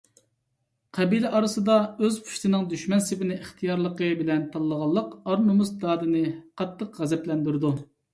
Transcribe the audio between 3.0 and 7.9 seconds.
سېپىنى ئىختىيارلىقى بىلەن تاللىغانلىق ئار- نومۇس دادىنى قاتتىق غەزەپلەندۈرىدۇ.